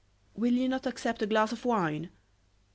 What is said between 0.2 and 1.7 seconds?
"Will you not accept a glass of